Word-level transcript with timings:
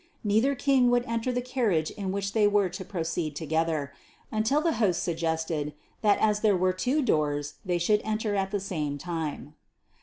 Neither 0.23 0.55
king 0.55 0.89
would 0.89 1.05
enter 1.05 1.31
the 1.31 1.43
carriage 1.43 1.91
in 1.91 2.11
which 2.11 2.33
they 2.33 2.47
were 2.47 2.69
to 2.69 2.83
proceed 2.83 3.35
together, 3.35 3.93
until 4.31 4.59
the 4.59 4.77
host 4.81 5.03
suggested 5.03 5.75
that 6.01 6.17
as 6.17 6.39
there 6.39 6.57
were 6.57 6.73
two 6.73 7.03
doors 7.03 7.59
they 7.63 7.77
should 7.77 8.01
enter 8.03 8.33
at 8.33 8.49
the 8.49 8.59
same 8.59 8.97
time. 8.97 9.53